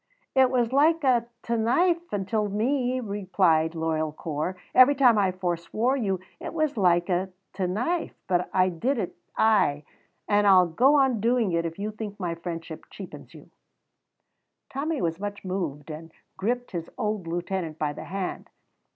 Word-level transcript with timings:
"It 0.33 0.49
was 0.49 0.73
like 0.73 1.03
a 1.03 1.27
t' 1.43 1.55
knife 1.57 2.11
intil 2.11 2.49
me," 2.49 2.99
replied 2.99 3.75
loyal 3.75 4.11
Corp; 4.11 4.57
"every 4.73 4.95
time 4.95 5.19
I 5.19 5.31
forswore 5.31 5.95
you 5.95 6.19
it 6.39 6.55
was 6.55 6.75
like 6.75 7.07
a 7.07 7.29
t' 7.53 7.67
knife, 7.67 8.15
but 8.27 8.49
I 8.51 8.69
did 8.69 8.97
it, 8.97 9.15
ay, 9.37 9.83
and 10.27 10.47
I'll 10.47 10.65
go 10.65 10.95
on 10.95 11.19
doing 11.21 11.51
it 11.51 11.67
if 11.67 11.77
you 11.77 11.91
think 11.91 12.19
my 12.19 12.33
friendship 12.33 12.85
cheapens 12.89 13.35
you." 13.35 13.51
Tommy 14.73 15.03
was 15.03 15.19
much 15.19 15.45
moved, 15.45 15.91
and 15.91 16.11
gripped 16.35 16.71
his 16.71 16.89
old 16.97 17.27
lieutenant 17.27 17.77
by 17.77 17.93
the 17.93 18.05
hand. 18.05 18.49